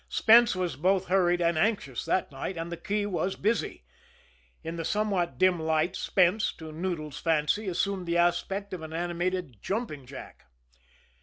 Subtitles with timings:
[0.09, 3.85] Spence was both hurried and anxious that night and the key was busy.
[4.63, 9.61] In the somewhat dim light, Spence, to Noodles' fancy, assumed the aspect of an animated
[9.61, 10.47] jumping jack.